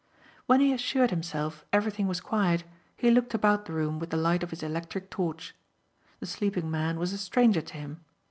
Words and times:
When 0.47 0.61
he 0.61 0.73
assured 0.73 1.11
himself 1.11 1.63
everything 1.71 2.07
was 2.07 2.19
quiet 2.19 2.63
he 2.97 3.11
looked 3.11 3.35
about 3.35 3.65
the 3.65 3.73
room 3.73 3.99
with 3.99 4.09
the 4.09 4.17
light 4.17 4.41
of 4.41 4.49
his 4.49 4.63
electric 4.63 5.11
torch. 5.11 5.53
The 6.19 6.25
sleeping 6.25 6.71
man 6.71 6.97
was 6.97 7.13
a 7.13 7.19
stranger 7.19 7.61
to 7.61 7.73
him. 7.77 8.03